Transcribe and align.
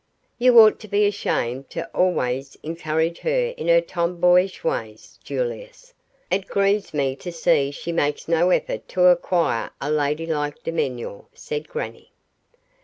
"You 0.39 0.59
ought 0.59 0.79
to 0.79 0.87
be 0.87 1.05
ashamed 1.05 1.69
to 1.69 1.85
always 1.93 2.57
encourage 2.63 3.19
her 3.19 3.53
in 3.55 3.67
her 3.67 3.81
tomboyish 3.81 4.63
ways, 4.63 5.19
Julius. 5.23 5.93
It 6.31 6.47
grieves 6.47 6.91
me 6.91 7.15
to 7.17 7.31
see 7.31 7.69
she 7.69 7.91
makes 7.91 8.27
no 8.27 8.49
effort 8.49 8.87
to 8.87 9.05
acquire 9.05 9.69
a 9.79 9.91
ladylike 9.91 10.63
demeanour," 10.63 11.25
said 11.35 11.69
grannie. 11.69 12.11